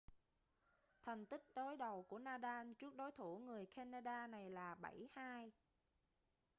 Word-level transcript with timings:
thành 1.05 1.25
tích 1.25 1.43
đối 1.55 1.77
đầu 1.77 2.03
của 2.03 2.19
nadal 2.19 2.71
trước 2.77 2.95
đối 2.95 3.11
thủ 3.11 3.37
người 3.39 3.65
canada 3.65 4.27
này 4.27 4.49
là 4.49 4.75
7-2 5.15 5.49